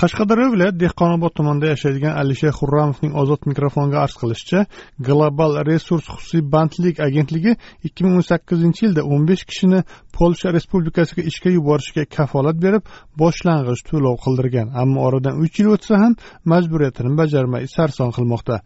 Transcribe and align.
Qashqadaryo 0.00 0.46
viloyat 0.52 0.76
dehqonobod 0.80 1.32
tumanida 1.38 1.68
yashaydigan 1.74 2.14
alisher 2.22 2.52
xurramovning 2.56 3.12
ozod 3.20 3.46
mikrofonga 3.50 3.98
arz 4.04 4.14
qilishicha 4.22 4.60
global 5.08 5.52
resurs 5.68 6.04
xususiy 6.14 6.42
bandlik 6.54 6.98
agentligi 7.06 7.54
ikki 7.88 8.04
ming 8.04 8.18
o'n 8.18 8.26
sakkizinchi 8.30 8.82
yilda 8.86 9.02
o'n 9.12 9.22
besh 9.30 9.44
kishini 9.50 9.80
polsha 10.16 10.52
respublikasiga 10.56 11.22
ishga 11.30 11.52
yuborishga 11.54 12.04
kafolat 12.16 12.58
berib 12.64 12.82
boshlang'ich 13.22 13.82
to'lov 13.90 14.18
qildirgan. 14.24 14.68
Ammo 14.82 14.98
oradan 15.08 15.40
uch 15.44 15.54
yil 15.60 15.72
o'tsa 15.76 16.02
ham 16.02 16.18
majburiyatini 16.52 17.12
bajarmay 17.22 17.64
sarson 17.76 18.10
qilmoqda. 18.16 18.56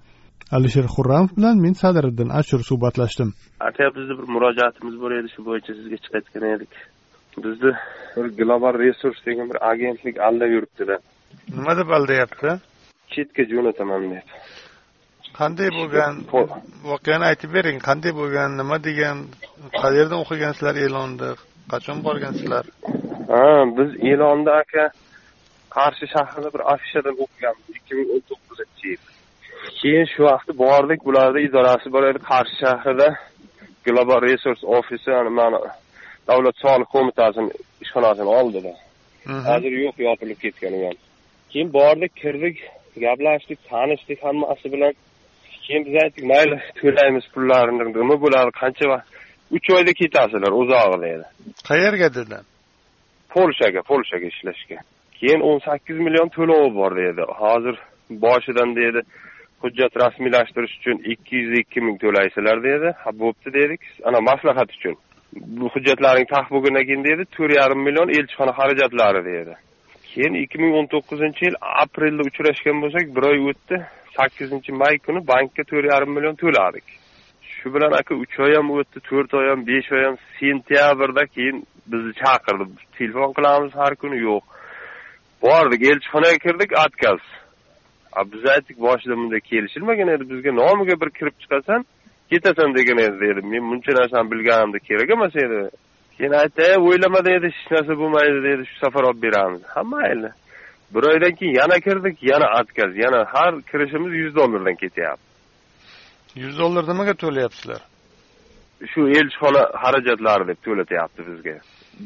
Alisher 0.56 0.86
xurramov 0.96 1.30
bilan 1.38 1.62
men 1.64 1.78
sadiriddin 1.82 2.34
ashur 2.40 2.60
suhbatlashdim. 2.70 3.30
Aka 3.68 3.86
bizni 3.96 4.14
bir 4.18 4.26
murojaatimiz 4.34 4.98
bor 5.02 5.12
edi 5.20 5.28
shu 5.34 5.46
bo'yicha 5.48 5.72
sizga 5.78 5.96
chiqayotgan 6.04 6.50
edik. 6.56 6.72
Bizni 7.44 7.72
bir 8.16 8.26
global 8.40 8.74
resurs 8.84 9.18
degan 9.28 9.46
bir 9.52 9.58
agentlik 9.72 10.16
aldab 10.28 10.50
yuribdida 10.56 10.98
nima 11.56 11.72
deb 11.80 11.88
aldayapti? 11.98 12.50
Chetga 13.12 13.42
jo'nataman 13.52 14.02
deb. 14.12 14.26
Qanday 15.38 15.68
bo'lgan 15.78 16.12
voqeani 16.90 17.24
aytib 17.30 17.50
bering. 17.56 17.78
Qanday 17.88 18.12
bo'lgan 18.20 18.50
nima 18.60 18.76
degan 18.88 19.16
qayerdan 19.82 20.18
o'qigansizlar 20.24 20.74
e'lonni 20.86 21.30
qachon 21.72 21.98
borgansizlar 22.06 22.64
ha 23.32 23.46
biz 23.78 23.90
e'lonni 24.10 24.52
aka 24.62 24.84
qarshi 25.76 26.06
shahrida 26.14 26.48
bir 26.54 26.62
afishadan 26.74 27.16
o'qiganmiz. 27.24 27.66
ikki 27.78 27.92
ming 27.98 28.08
o'n 28.14 28.22
to'qqizinchi 28.30 28.86
yil. 28.92 29.02
Keyin 29.80 30.06
shu 30.12 30.20
vaqtda 30.30 30.52
bordik 30.64 31.00
bularni 31.08 31.40
idorasi 31.48 31.88
bor 31.94 32.04
edi 32.10 32.20
qarshi 32.30 32.56
shahrida. 32.64 33.08
Global 33.86 34.18
resurs 34.28 34.62
ofisi 34.78 35.10
mana 35.40 35.60
davlat 36.28 36.56
soliq 36.64 36.88
qo'mitasini 36.94 37.52
ishxonasini 37.84 38.30
oldida 38.40 38.72
hozir 39.50 39.72
yo'q 39.84 39.96
yopilib 40.08 40.38
ketgan 40.44 40.72
u 40.78 40.80
ham 40.86 40.96
keyin 41.52 41.72
bordik 41.78 42.12
kirdik 42.22 42.56
gaplashdik 43.04 43.58
tanishdik 43.70 44.18
hammasi 44.24 44.72
bilan. 44.72 44.92
Keyin 45.64 45.82
biz 45.86 45.94
aytdik 46.02 46.24
mayli 46.32 46.56
to'laymiz 46.80 47.24
pullarini. 47.34 47.84
Nima 48.00 48.16
bo'ladi 48.24 48.50
qancha 48.62 48.86
vaqt 48.92 49.06
uch 49.56 49.70
oyda 49.76 49.92
ketasizlar 50.00 50.52
uzog'i 50.62 50.98
dedi 51.06 51.24
qayerga 51.70 52.08
dedi? 52.18 52.38
Polshaga 53.34 53.80
polshaga 53.90 54.26
ishlashga. 54.32 54.78
Keyin 55.18 55.40
o'n 55.48 55.58
sakkiz 55.68 55.98
million 56.06 56.28
to'lovi 56.36 56.70
bor 56.80 56.92
dedi. 57.02 57.22
Hozir 57.42 57.76
boshidan 58.24 58.70
dedi 58.80 59.00
hujjat 59.62 59.92
rasmiylashtirish 60.02 60.74
uchun 60.78 60.96
ikki 61.12 61.36
yuz 61.42 61.52
ikki 61.62 61.80
ming 61.86 61.96
to'laysizlar 62.04 62.58
dedi. 62.70 62.88
Ha 63.02 63.10
bo'pti 63.22 63.48
dedik. 63.58 63.82
Ana 64.08 64.20
maslahat 64.30 64.70
uchun. 64.76 64.94
Bu 65.58 65.66
hujjatlaring 65.74 66.26
taq 66.34 66.46
bo'lgandan 66.54 66.84
keyin 66.88 67.04
dedi 67.10 67.22
to'rt 67.36 67.52
yarim 67.60 67.80
million 67.86 68.08
elchixona 68.16 68.52
xarajatlari 68.58 69.22
dedi 69.32 69.54
keyin 70.12 70.34
ikki 70.42 70.58
ming 70.62 70.74
o'n 70.80 70.86
to'qqizinchi 70.94 71.46
yil 71.48 71.56
aprelda 71.82 72.22
uchrashgan 72.30 72.76
bo'lsak 72.84 73.16
bir 73.16 73.24
oy 73.32 73.40
o'tdi. 73.52 73.76
sakkizinchi 74.16 74.72
may 74.72 74.98
kuni 75.06 75.20
bankka 75.32 75.62
to'rt 75.70 75.86
yarim 75.92 76.10
million 76.16 76.36
to'ladik 76.42 76.86
shu 77.56 77.74
bilan 77.74 77.92
aka 78.00 78.14
uch 78.22 78.38
oy 78.44 78.54
ham 78.58 78.70
o'tdi 78.76 79.02
to'rt 79.08 79.34
oy 79.40 79.46
ham 79.50 79.60
besh 79.70 79.90
oy 79.96 80.02
ham 80.06 80.16
sentyabrda 80.38 81.24
keyin 81.34 81.66
bizni 81.92 82.12
chaqirdi. 82.22 82.64
Telefon 82.98 83.32
qilamiz 83.38 83.72
har 83.80 83.92
kuni 84.02 84.18
yo'q. 84.28 84.44
Bordik 85.42 85.82
elchixonaga 85.90 86.38
kirdik 86.46 86.72
отказ 86.84 87.22
biz 88.32 88.44
aytdik 88.54 88.78
boshida 88.86 89.14
bunday 89.20 89.40
kelishilmagan 89.50 90.08
edi 90.14 90.24
bizga 90.32 90.52
nomiga 90.60 90.96
bir 91.02 91.10
kirib 91.18 91.36
chiqasan 91.42 91.84
ketasan 92.30 92.74
degan 92.78 92.98
edi 93.06 93.20
dedi. 93.20 93.40
Men 93.52 93.62
buncha 93.70 93.92
narsani 94.00 94.30
bilganimda 94.32 94.78
kerak 94.88 95.10
emas 95.16 95.36
edi. 95.36 95.60
Keyin 96.20 96.32
aytdi 96.42 96.66
o'ylama 96.86 97.20
dedi 97.24 97.46
hech 97.50 97.70
narsa 97.72 97.92
bo'lmaydi 98.00 98.38
dedi 98.48 98.62
shu 98.70 98.76
safar 98.84 99.04
olib 99.08 99.22
beramiz. 99.22 99.62
Ha 99.74 99.82
mayli 99.92 100.30
bir 100.94 101.02
oydan 101.10 101.34
keyin 101.38 101.54
yana 101.60 101.76
kirdik 101.86 102.16
yana 102.22 102.46
отказ 102.60 102.92
yana 103.04 103.20
har 103.34 103.52
kirishimiz 103.70 104.12
yuz 104.22 104.34
dollardan 104.34 104.76
ketyapti. 104.82 105.28
Yuz 106.42 106.58
dollar 106.58 106.84
nimaga 106.88 107.14
to'layapsizlar? 107.22 107.80
Shu 108.90 109.00
elchixona 109.18 109.62
xarajatlari 109.82 110.44
deb 110.50 110.58
to'latyapti 110.66 111.20
bizga. 111.28 111.56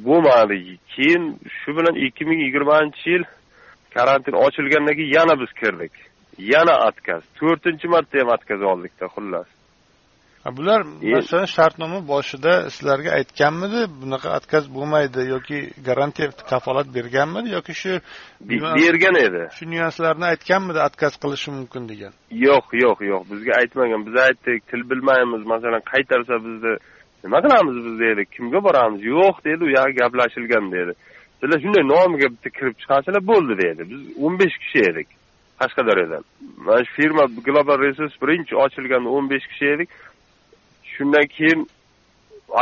Bo'lmadi 0.06 0.56
keyin 0.94 1.24
shu 1.58 1.70
bilan 1.76 1.94
ikki 2.06 2.24
ming 2.28 2.40
yigirmanchi 2.46 3.10
yil 3.14 3.24
karantin 3.94 4.34
ochilgandan 4.46 4.94
keyin 4.98 5.12
yana 5.18 5.34
biz 5.42 5.52
kirdik. 5.60 5.94
Yana 6.54 6.74
отказ 6.88 7.22
to'rtinchi 7.38 7.86
marta 7.94 8.14
ham 8.20 8.28
отказ 8.36 8.60
oldikda 8.72 9.06
xullas 9.14 9.48
bular 10.52 10.82
masalan 11.02 11.44
shartnoma 11.44 12.08
boshida 12.08 12.70
sizlarga 12.70 13.10
aytganmidi 13.18 13.80
bunaqa 14.02 14.28
отказ 14.38 14.64
bo'lmaydi 14.74 15.20
yoki 15.34 15.58
garantiya 15.86 16.28
kafolat 16.50 16.88
berganmidi 16.96 17.48
yoki 17.56 17.74
shu 17.74 17.92
bergan 18.50 19.16
edi. 19.26 19.42
shu 19.56 19.64
nyuanslarni 19.74 20.24
aytganmidi 20.32 20.80
отказ 20.88 21.14
qilishi 21.22 21.50
mumkin 21.58 21.88
degan? 21.88 22.12
Yo'q 22.46 22.66
yo'q 22.84 22.98
yo'q. 23.10 23.22
Bizga 23.32 23.52
aytmagan. 23.60 24.06
Biz 24.06 24.16
aytdik 24.26 24.68
til 24.70 24.90
bilmaymiz. 24.90 25.42
Masalan 25.52 25.82
qaytarsa 25.92 26.34
bizni 26.46 26.72
nima 27.24 27.38
qilamiz 27.44 27.76
biz 27.86 27.94
dedik 28.04 28.28
kimga 28.36 28.64
boramiz? 28.66 29.00
Yo'q 29.14 29.36
dedi 29.48 29.62
u 29.64 29.70
yog'i 29.78 29.92
gaplashilgan 30.02 30.64
dedi. 30.76 30.92
Sizlar 31.40 31.58
shunday 31.64 31.84
nomiga 31.94 32.28
bitta 32.34 32.50
kirib 32.58 32.76
chiqasizlar 32.82 33.22
bo'ldi 33.32 33.54
dedi. 33.64 33.82
Biz 33.90 34.00
o'n 34.24 34.34
besh 34.40 34.56
kishi 34.62 34.80
edik 34.90 35.08
qashqadaryodan. 35.60 36.22
Mana 36.66 36.84
shu 36.84 36.92
firma 36.98 37.24
global 37.46 37.78
resurs 37.86 38.14
birinchi 38.22 38.54
ochilganda 38.64 39.08
o'n 39.16 39.26
besh 39.32 39.46
kishi 39.52 39.66
edik 39.76 39.88
shundan 40.96 41.26
keyin 41.36 41.60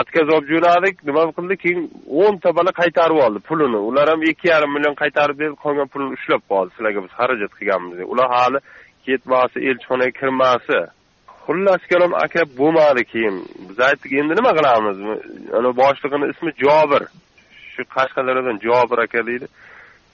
отказ 0.00 0.28
olib 0.34 0.48
jo'nadik. 0.52 1.04
Nima 1.08 1.22
qildi? 1.36 1.56
Keyin 1.64 1.82
o'nta 2.22 2.50
bola 2.58 2.72
qaytarib 2.80 3.18
oldi 3.24 3.38
pulini. 3.48 3.80
Ular 3.88 4.06
ham 4.12 4.22
ikki 4.30 4.48
yarim 4.52 4.72
million 4.76 4.94
qaytarib 5.02 5.36
berib 5.42 5.56
qolgan 5.64 5.88
pulini 5.92 6.12
ushlab 6.16 6.42
qoldi. 6.50 6.70
Sizlarga 6.76 7.00
biz 7.04 7.12
xarajat 7.18 7.52
qilganmiz 7.58 7.98
deb. 7.98 8.08
Ular 8.14 8.28
hali 8.36 8.58
ketmasi 9.06 9.58
elchixonaga 9.68 10.12
kirmasi. 10.20 10.80
Xullas 11.44 11.82
kalom 11.92 12.12
aka 12.24 12.42
bo'lmadi 12.60 13.02
keyin. 13.12 13.36
Biz 13.68 13.78
aytdik 13.88 14.12
endi 14.20 14.32
nima 14.40 14.52
qilamiz? 14.58 14.96
Ana 15.58 15.70
boshlig'ini 15.82 16.26
ismi 16.32 16.50
jobir. 16.64 17.02
Shu 17.74 17.82
qashqadaryodan 17.96 18.56
jobir 18.66 18.98
aka 19.06 19.20
deydi. 19.30 19.46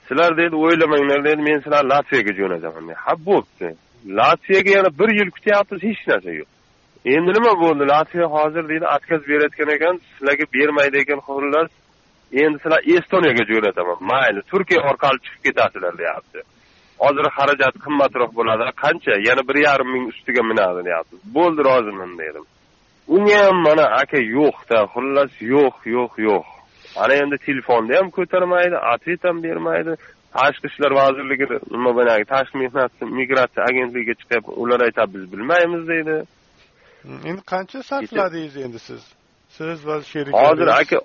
Sizlar 0.07 0.31
deydi 0.37 0.55
o'ylamanglar 0.65 1.19
deydi 1.27 1.41
men 1.49 1.59
sizlarni 1.63 1.89
latviyaga 1.93 2.33
jo'nataman 2.39 2.93
ha 3.05 3.13
bo'pti. 3.29 3.67
Latviyaga 4.19 4.71
yana 4.77 4.89
bir 4.99 5.09
yil 5.19 5.29
kutyapmiz 5.35 5.81
hech 5.89 6.01
narsa 6.11 6.31
yo'q. 6.39 6.49
Endi 7.05 7.31
nima 7.37 7.53
bo'ldi? 7.63 7.83
Latviya 7.93 8.27
hozir 8.35 8.69
deydi 8.69 8.85
отказ 8.95 9.21
berayotgan 9.27 9.69
ekan 9.75 9.95
sizlarga 10.07 10.45
bermaydi 10.53 10.97
ekan 11.03 11.19
xullas 11.27 11.71
endi 12.41 12.57
sizlar 12.63 12.81
estoniyaga 12.95 13.43
jo'nataman. 13.51 13.97
Mayli 14.11 14.41
turkiya 14.51 14.81
orqali 14.89 15.19
chiqib 15.25 15.41
ketasizlar 15.47 15.97
deyapti. 16.01 16.39
Hozir 17.03 17.25
xarajat 17.37 17.75
qimmatroq 17.85 18.31
bo'ladi. 18.39 18.63
Qancha? 18.83 19.13
Yana 19.27 19.43
bir 19.49 19.57
yarim 19.67 19.89
ming 19.95 20.05
ustiga 20.13 20.43
minadi 20.51 20.81
deyapti. 20.87 21.15
Bo'ldi 21.35 21.61
roziman 21.69 22.11
dedim. 22.21 22.45
Unga 23.15 23.37
ham 23.45 23.57
mana 23.67 23.85
aka 24.01 24.19
yo'qda 24.37 24.79
xullas 24.93 25.31
yo'q 25.53 25.75
yo'q 25.95 26.13
yo'q. 26.27 26.45
Ana 27.01 27.13
endi 27.23 27.37
telefonni 27.47 27.93
ham 27.99 28.07
ko'tarmaydi 28.17 28.77
ответ 28.93 29.21
ham 29.27 29.37
bermaydi. 29.43 29.93
Tashqi 30.37 30.65
ishlar 30.71 30.91
vazirligi 31.01 31.45
nima 31.75 31.91
boyagi 31.97 32.25
tashqi 32.33 32.55
mehnat 32.63 32.93
migratsiya 33.19 33.61
agentligiga 33.69 34.13
chiqyapti. 34.21 34.51
Ular 34.61 34.79
aytadi 34.87 35.13
biz 35.15 35.23
bilmaymiz 35.31 35.83
deydi. 35.93 36.15
Endi 37.29 37.41
qancha 37.53 37.83
sarfladingiz 37.83 38.57
endi 38.65 38.79
siz? 38.79 39.01
Siz 39.57 39.87
va 39.87 40.01
sheriklar 40.01 40.51
hozir 40.51 40.67
aka 40.81 40.99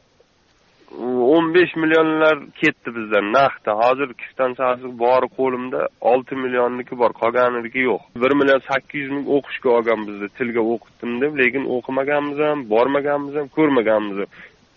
o'n 1.34 1.54
besh 1.54 1.74
millionlar 1.82 2.36
ketdi 2.60 2.94
bizdan 2.96 3.26
naqdda. 3.36 3.72
Hozir 3.82 4.08
kvitantsiyasi 4.22 4.86
bori 5.04 5.28
qo'limda 5.38 5.80
olti 6.12 6.34
millionniki 6.44 6.98
bor 7.02 7.12
qolganiniki 7.20 7.80
yo'q. 7.88 8.02
Bir 8.22 8.32
million 8.40 8.62
sakkiz 8.70 9.00
yuz 9.02 9.12
ming 9.16 9.26
o'qishga 9.36 9.70
olgan 9.76 10.06
bizni 10.08 10.28
tilga 10.38 10.62
o'qitdim 10.72 11.12
deb 11.22 11.32
lekin 11.40 11.64
o'qimaganmiz 11.76 12.38
ham 12.46 12.58
bormaganmiz 12.74 13.34
ham 13.38 13.48
ko'rmaganmiz 13.56 14.16
ham. 14.22 14.30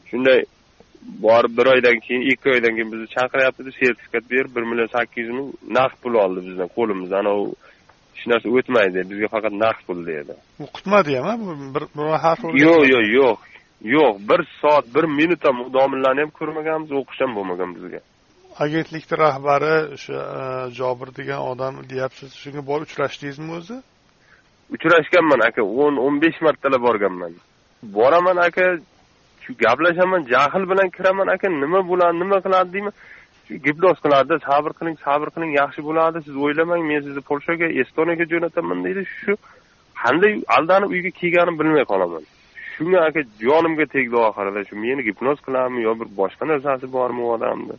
Shunday 0.10 0.40
borib 1.28 1.54
bir 1.58 1.66
oydan 1.74 2.00
keyin 2.06 2.24
ikki 2.32 2.50
oydan 2.56 2.74
keyin 2.76 2.92
bizni 2.94 3.08
chaqiryapti 3.18 3.72
sertifikat 3.80 4.32
berib 4.32 4.52
bir 4.56 4.64
million 4.70 4.90
sakkiz 4.98 5.24
yuz 5.28 5.36
ming 5.40 5.50
naqd 5.78 5.98
pul 6.04 6.14
oldi 6.24 6.40
bizdan 6.48 6.70
qo'limizdan. 6.78 7.20
Anavi 7.26 7.46
hech 8.18 8.28
narsa 8.32 8.48
o'tmaydi 8.58 9.00
bizga 9.12 9.28
faqat 9.36 9.54
naqd 9.64 9.82
pul 9.88 10.00
dedi 10.12 10.34
o'qitmadi 10.66 11.20
ham 11.28 11.40
bir 11.76 11.84
bir 11.98 12.08
harf 12.26 12.42
yo'q 12.66 12.82
yo'q 12.94 13.06
yo'q. 13.20 13.38
Yo'q 13.82 14.16
bir 14.30 14.42
soat 14.62 14.86
bir 14.96 15.04
minut 15.04 15.46
ham 15.48 15.58
domlalarni 15.74 16.22
ham 16.22 16.32
ko'rmaganmiz 16.40 16.92
o'qish 17.00 17.22
ham 17.24 17.32
bo'lmagan 17.38 17.70
bizga. 17.76 18.00
Agentlikni 18.64 19.18
rahbari 19.26 19.76
o'sha 19.96 20.20
jobir 20.80 21.10
degan 21.20 21.42
odam 21.52 21.74
deyapsiz 21.92 22.30
shunga 22.42 22.62
borib 22.70 22.88
uchrashdingizmi 22.90 23.52
o'zi? 23.60 23.78
Uchrashganman 24.76 25.42
aka 25.50 25.62
o'n 25.84 25.96
o'n 26.06 26.16
besh 26.24 26.40
martalab 26.46 26.82
borganman. 26.88 27.34
Boraman 27.98 28.38
aka 28.48 28.66
shu 29.44 29.52
gaplashaman 29.64 30.22
jahl 30.34 30.64
bilan 30.72 30.90
kiraman 30.98 31.28
aka 31.36 31.48
nima 31.64 31.80
bo'ladi 31.92 32.16
nima 32.24 32.38
qiladi 32.46 32.70
deyman 32.76 32.94
gipnoz 33.66 33.98
qiladi 34.06 34.40
sabr 34.48 34.72
qiling 34.80 34.98
sabr 35.06 35.28
qiling 35.36 35.52
yaxshi 35.62 35.82
bo'ladi. 35.90 36.24
Siz 36.28 36.36
o'ylamang 36.46 36.82
men 36.92 37.02
sizni 37.08 37.22
polshaga 37.30 37.68
estoniyaga 37.82 38.26
jo'nataman 38.34 38.80
deydi. 38.86 39.02
Shu 39.20 39.34
qanday 40.04 40.34
aldanib 40.58 40.90
uyga 40.96 41.12
kelganimni 41.20 41.60
bilmay 41.62 41.86
qolaman. 41.92 42.24
Shunga 42.76 43.00
aka 43.10 43.22
jonimga 43.46 43.86
tegdi 43.96 44.18
oxirida. 44.30 44.66
Shu 44.70 44.76
meni 44.86 45.02
gipnoz 45.10 45.38
qiladimi 45.46 45.80
yo 45.88 45.94
bir 46.00 46.08
boshqa 46.22 46.44
narsasi 46.52 46.86
bormi 46.98 47.22
u 47.28 47.32
odamni 47.38 47.78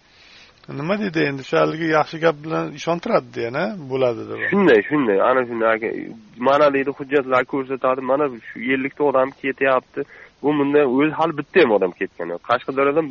nima 0.69 0.99
deydi 1.01 1.21
endi? 1.29 1.45
Shu 1.49 1.57
haligi 1.57 1.87
yaxshi 1.99 2.19
gap 2.25 2.37
bilan 2.45 2.73
ishontiradida 2.79 3.41
yana 3.49 3.65
bo'ladi 3.91 4.23
deb 4.31 4.39
shunday 4.51 4.81
shunday. 4.91 5.19
Ana 5.31 5.43
shunday 5.49 5.71
aka. 5.77 5.89
Mana 6.49 6.67
deydi 6.75 6.91
hujjatlar 6.99 7.43
ko'rsatadi. 7.53 8.01
Mana 8.11 8.25
shu 8.49 8.57
ellikta 8.75 9.03
odam 9.11 9.31
ketyapti. 9.43 10.01
Bu 10.43 10.49
bunday 10.59 10.85
o'zi 10.97 11.13
hali 11.21 11.39
bitta 11.41 11.59
ham 11.63 11.73
odam 11.79 11.93
ketgani 12.01 12.31
yo'q. 12.35 12.43
Qashqadaryodan 12.51 13.07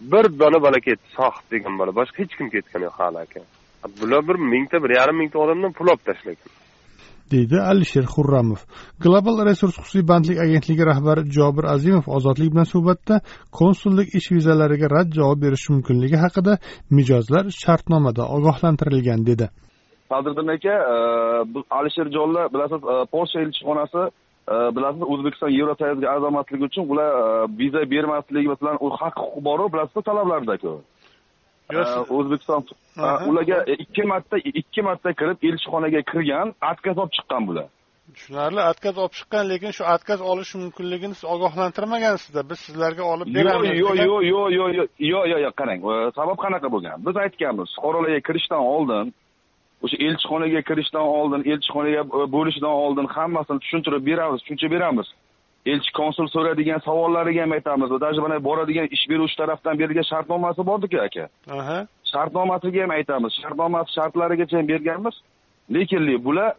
bir 0.00 0.38
bola 0.40 0.62
bola 0.62 0.80
ketdi 0.80 1.06
sohib 1.16 1.46
degan 1.52 1.78
bola 1.78 1.92
boshqa 1.98 2.18
hech 2.22 2.36
kim 2.38 2.50
ketgani 2.50 2.84
yo'q 2.88 2.96
hali 3.00 3.18
aka. 3.24 3.40
Bular 4.00 4.28
bir 4.28 4.36
mingta 4.52 4.82
bir 4.84 4.90
yarim 4.98 5.16
mingta 5.16 5.38
odamdan 5.38 5.72
pul 5.72 5.86
olib 5.92 6.02
tashlagan. 6.08 6.50
Deydi 7.30 7.56
alisher 7.70 8.06
xurramov. 8.14 8.60
Global 9.04 9.36
resurs 9.48 9.76
xususiy 9.78 10.04
bandlik 10.10 10.38
agentligi 10.46 10.84
rahbari 10.90 11.22
jobir 11.36 11.64
azimov 11.74 12.06
ozodlik 12.16 12.52
bilan 12.54 12.68
suhbatda 12.74 13.20
konsullik 13.60 14.14
ish 14.18 14.28
vizalariga 14.36 14.90
rad 14.96 15.08
javob 15.18 15.38
berishi 15.44 15.72
mumkinligi 15.72 16.18
haqida 16.24 16.58
mijozlar 16.98 17.44
shartnomada 17.62 18.28
ogohlantirilgan 18.36 19.26
dedi. 19.30 19.46
Fazliddin 20.10 20.48
aka 20.56 20.74
alisher 21.78 22.08
jonlar 22.16 22.46
bilasiz 22.54 22.80
polsha 23.14 23.38
elchixonasi 23.44 24.02
Э, 24.46 24.76
bilasiz 24.76 25.02
o'zbekiston 25.12 25.50
yevrosoyuzga 25.58 26.10
a'zomasligi 26.14 26.64
uchun 26.64 26.84
ular 26.92 27.08
э, 27.20 27.46
viza 27.58 27.80
bermasligi 27.90 28.48
bilan 28.60 28.76
u 28.80 28.90
haq 29.00 29.16
huquq 29.22 29.40
boru 29.48 29.64
bilasizku 29.72 30.02
talablardaku 30.08 30.74
э, 31.74 31.82
o'zbekiston 32.18 32.62
ularga 33.30 33.58
ikki 33.84 34.04
marta 34.12 34.36
ikki 34.60 34.82
marta 34.88 35.12
kirib 35.20 35.38
elchixonaga 35.48 36.02
kirgan 36.12 36.54
отказ 36.70 36.96
olib 37.02 37.12
chiqqan 37.16 37.42
bular. 37.48 37.66
Tushunarli 38.14 38.62
отказ 38.70 38.94
olib 39.02 39.14
chiqqan 39.18 39.44
lekin 39.52 39.76
shu 39.78 39.84
отказ 39.94 40.20
olish 40.30 40.54
mumkinligini 40.62 41.14
siz 41.18 41.26
ogohlantirmagansizda 41.34 42.48
biz 42.50 42.58
sizlarga 42.66 43.04
olib 43.12 43.34
beramiz 43.38 43.70
yo'q 43.82 43.94
yo'q 44.06 44.22
yo'q 44.32 44.48
yo'q 44.58 44.70
yo'q 44.78 45.24
yo'q 45.32 45.40
yo'q 45.46 45.54
qarang. 45.60 45.80
Sabab 46.18 46.38
qanaqa 46.44 46.68
bo'lgan? 46.74 46.96
Biz 47.06 47.16
aytganmiz 47.24 47.68
fuqarolarga 47.76 48.20
kirishdan 48.28 48.62
oldin 48.74 49.06
o'sha 49.84 49.96
elchixonaga 50.06 50.60
kirishdan 50.68 51.06
oldin 51.18 51.42
elchixonaga 51.52 52.02
bo'lishdan 52.34 52.74
oldin 52.84 53.06
hammasini 53.16 53.58
tushuntirib 53.64 54.02
beramiz 54.10 54.40
tushuncha 54.44 54.70
beramiz. 54.74 55.08
Elchi 55.72 55.92
konsul 56.00 56.26
so'raydigan 56.34 56.80
savollariga 56.88 57.42
ham 57.44 57.52
aytamiz 57.58 57.90
даже 58.00 58.20
mana 58.24 58.36
boradigan 58.48 58.86
ish 58.96 59.04
beruvchi 59.10 59.36
tarafdan 59.40 59.78
berilgan 59.80 60.06
shartnomasi 60.12 60.62
bordiku 60.70 60.98
aka. 61.06 61.24
Shartnomasiga 62.12 62.82
ham 62.84 62.92
aytamiz 62.98 63.32
shartnomasi 63.42 63.90
shartlarigacha 63.98 64.56
ham 64.58 64.68
berganmiz. 64.72 65.14
Lekin 65.74 66.02
bular 66.26 66.52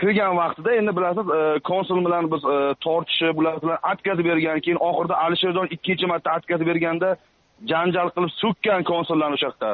kirgan 0.00 0.36
vaqtida 0.42 0.70
endi 0.80 0.92
bilasiz 0.98 1.26
konsul 1.70 1.98
bilan 2.06 2.24
biz 2.32 2.42
tortishib 2.84 3.34
ular 3.40 3.56
bilan 3.62 3.78
отказ 3.92 4.18
bergan 4.28 4.58
keyin 4.64 4.80
oxirida 4.88 5.14
alisherjon 5.24 5.66
ikkinchi 5.76 6.06
marta 6.12 6.28
отказ 6.38 6.60
berganda 6.70 7.08
janjal 7.72 8.08
qilib 8.14 8.32
so'kkan 8.42 8.80
konsullarni 8.92 9.36
o'sha 9.38 9.46
yoqda 9.48 9.70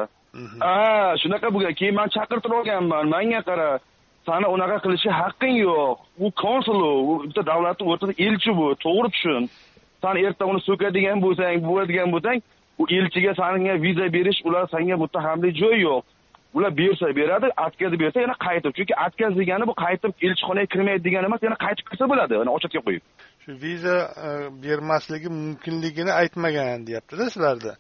ha 0.61 1.15
shunaqa 1.23 1.49
bo'lgan 1.55 1.75
keyin 1.81 1.95
man 2.01 2.09
chaqirtirib 2.17 2.57
olganman 2.61 3.05
manga 3.15 3.41
qara. 3.49 3.69
Sani 4.27 4.47
unaqa 4.55 4.77
qilishga 4.85 5.13
haqqing 5.23 5.57
yo'q. 5.67 5.97
U 6.25 6.27
konsul 6.43 6.79
u 6.87 7.15
bitta 7.29 7.43
davlatni 7.53 7.85
o'rtada 7.91 8.15
elchi 8.27 8.51
bu 8.59 8.67
to'g'ri 8.85 9.09
tushun. 9.15 9.43
San 10.03 10.17
erta 10.27 10.45
uni 10.51 10.61
so'kadigan 10.69 11.19
bo'lsang 11.25 11.57
bo'ladigan 11.69 12.09
bo'lsang 12.15 12.39
u 12.81 12.85
elchiga 12.99 13.33
sanga 13.41 13.75
viza 13.85 14.07
berish 14.17 14.41
ular 14.49 14.65
sanga 14.75 14.97
muttahamlik 15.03 15.55
joyi 15.63 15.81
yo'q. 15.89 16.03
Ular 16.57 16.73
bersa 16.81 17.07
beradi 17.21 17.49
отказ 17.67 17.93
bersa 18.03 18.19
yana 18.25 18.37
qaytib. 18.47 18.73
Chunki 18.79 18.95
отказ 19.07 19.33
degani 19.41 19.65
bu 19.71 19.75
qaytib 19.85 20.13
elchixonaga 20.27 20.69
kirmaydi 20.73 21.03
degani 21.07 21.27
emas 21.31 21.43
yana 21.47 21.59
qaytib 21.65 21.85
kirsa 21.91 22.05
bo'ladi 22.13 22.33
yana 22.41 22.51
ochatga 22.57 22.81
qo'yib. 22.87 23.03
Shu 23.43 23.51
viza 23.65 23.97
bermasligi 24.65 25.29
mumkinligini 25.41 26.13
aytmagan 26.21 26.87
deyaptida 26.89 27.25
sizlarda 27.35 27.73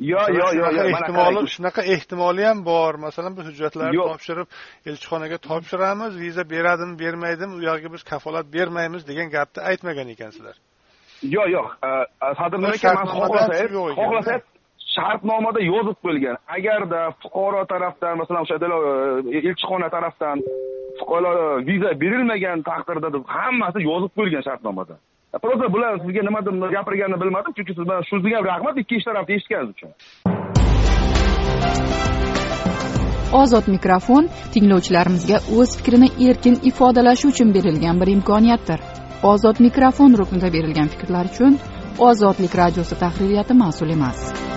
yo'q 0.00 0.28
yo'q 0.40 0.52
yo'q 0.60 0.78
ehtimoli 0.92 1.40
shunaqa 1.54 1.82
ehtimoli 1.94 2.44
ham 2.48 2.58
bor. 2.70 2.92
Masalan 3.06 3.36
biz 3.38 3.46
hujjatlarni 3.50 3.98
topshirib 4.10 4.48
elchixonaga 4.90 5.38
topshiramiz 5.48 6.12
viza 6.24 6.44
beradimi 6.52 6.94
bermaydimi 7.02 7.52
u 7.58 7.60
yoqqa 7.70 7.88
biz 7.94 8.02
kafolat 8.12 8.46
bermaymiz 8.56 9.02
degan 9.10 9.28
gapni 9.36 9.60
aytmagan 9.70 10.08
ekansizlar. 10.14 10.56
Yo'q 11.36 11.48
yo'q. 11.56 11.68
Sadrlar 12.40 12.72
aka 12.78 12.94
man 12.98 13.06
xohlasangiz 13.16 13.70
xohlasangiz 14.00 14.44
shartnomada 14.96 15.60
yozib 15.72 15.96
qo'yilgan. 16.04 16.36
Agarda 16.56 17.00
fuqaro 17.22 17.62
tarafdan 17.72 18.14
masalan 18.20 18.42
o'sha 18.44 18.56
elchixona 19.38 19.88
tarafdan 19.96 20.36
fuqaro 21.00 21.30
viza 21.68 21.90
berilmagan 22.02 22.58
taqdirda 22.70 23.08
deb 23.14 23.24
hammasi 23.36 23.78
yozib 23.90 24.12
qo'yilgan 24.16 24.44
shartnomada 24.48 24.94
просто 25.38 25.72
bular 25.72 25.98
sizga 26.04 26.22
nimadir 26.28 26.52
gapirganini 26.76 27.20
bilmadim 27.22 27.52
chunki 27.56 27.72
siz 27.76 27.84
bilan 27.88 28.02
shunisiga 28.10 28.36
ham 28.38 28.44
rahmat 28.52 28.74
ikkinchi 28.82 29.04
tarafni 29.08 29.34
eshitganingiz 29.38 29.70
uchun. 29.74 29.90
Ozod 33.42 33.66
mikrofon 33.76 34.24
tinglovchilarimizga 34.54 35.36
o'z 35.58 35.70
fikrini 35.78 36.08
erkin 36.28 36.56
ifodalashi 36.70 37.28
uchun 37.32 37.54
berilgan 37.56 38.00
bir 38.00 38.08
imkoniyatdir. 38.16 38.80
Ozod 39.32 39.56
mikrofon 39.66 40.18
ruknida 40.20 40.48
berilgan 40.56 40.88
fikrlar 40.94 41.24
uchun 41.32 41.58
ozodlik 42.08 42.52
radiosi 42.62 42.98
tahririyati 42.98 43.54
mas'ul 43.54 43.90
emas. 43.96 44.49